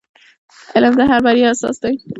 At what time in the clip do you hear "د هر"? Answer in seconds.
0.99-1.19